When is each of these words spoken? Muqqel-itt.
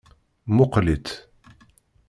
Muqqel-itt. 0.55 1.07